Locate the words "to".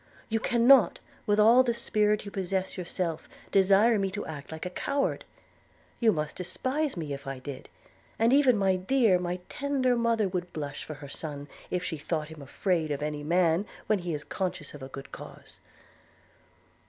4.09-4.25